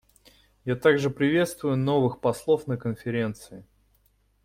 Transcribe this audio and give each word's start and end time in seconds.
Я 0.65 0.75
также 0.75 1.11
приветствую 1.11 1.77
новых 1.77 2.21
послов 2.21 2.65
на 2.65 2.75
Конференции. 2.75 3.63